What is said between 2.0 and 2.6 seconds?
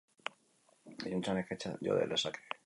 lezake.